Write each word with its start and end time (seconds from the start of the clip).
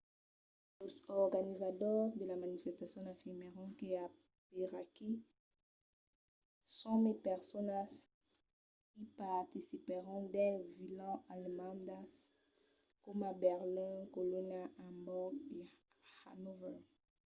los 0.79 0.95
organizadors 1.25 2.11
de 2.19 2.25
la 2.31 2.37
manifestacion 2.43 3.03
afirmèron 3.15 3.67
que 3.79 3.87
aperaquí 4.07 5.09
100.000 6.79 7.17
personas 7.29 7.89
i 9.01 9.03
participèron 9.21 10.19
dins 10.35 10.59
de 10.63 10.67
vilas 10.79 11.19
alemandas 11.35 12.11
coma 13.03 13.29
berlin 13.45 13.95
colonha 14.15 14.61
amborg 14.87 15.33
e 15.57 15.59
hannover 16.19 16.79